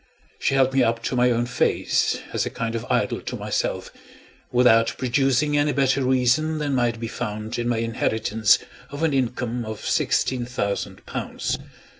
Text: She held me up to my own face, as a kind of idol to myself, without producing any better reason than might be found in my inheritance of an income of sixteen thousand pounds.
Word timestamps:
She 0.39 0.55
held 0.55 0.73
me 0.73 0.81
up 0.81 1.03
to 1.03 1.15
my 1.15 1.29
own 1.29 1.45
face, 1.45 2.17
as 2.33 2.43
a 2.43 2.49
kind 2.49 2.73
of 2.73 2.87
idol 2.89 3.21
to 3.21 3.35
myself, 3.35 3.91
without 4.51 4.95
producing 4.97 5.55
any 5.55 5.73
better 5.73 6.03
reason 6.03 6.57
than 6.57 6.73
might 6.73 6.99
be 6.99 7.07
found 7.07 7.59
in 7.59 7.69
my 7.69 7.77
inheritance 7.77 8.57
of 8.89 9.03
an 9.03 9.13
income 9.13 9.63
of 9.63 9.85
sixteen 9.85 10.43
thousand 10.47 11.05
pounds. 11.05 11.59